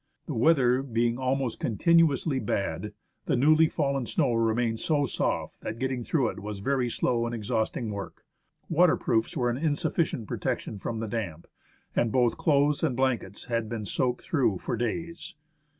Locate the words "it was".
6.29-6.57